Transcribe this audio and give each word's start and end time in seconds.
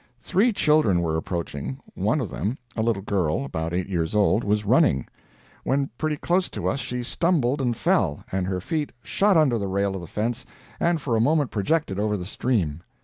Three 0.19 0.51
children 0.51 1.01
were 1.01 1.15
approaching; 1.15 1.77
one 1.93 2.21
of 2.21 2.31
them, 2.31 2.57
a 2.75 2.81
little 2.81 3.03
girl, 3.03 3.45
about 3.45 3.71
eight 3.71 3.87
years 3.87 4.15
old, 4.15 4.43
was 4.43 4.65
running; 4.65 5.05
when 5.63 5.91
pretty 5.99 6.15
close 6.17 6.49
to 6.49 6.67
us 6.67 6.79
she 6.79 7.03
stumbled 7.03 7.61
and 7.61 7.77
fell, 7.77 8.23
and 8.31 8.47
her 8.47 8.59
feet 8.59 8.91
shot 9.03 9.37
under 9.37 9.59
the 9.59 9.67
rail 9.67 9.93
of 9.93 10.01
the 10.01 10.07
fence 10.07 10.43
and 10.79 10.99
for 10.99 11.15
a 11.15 11.21
moment 11.21 11.51
projected 11.51 11.99
over 11.99 12.17
the 12.17 12.25
stream. 12.25 12.81